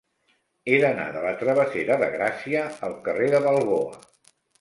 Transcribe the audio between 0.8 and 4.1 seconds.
d'anar de la travessera de Gràcia al carrer de Balboa.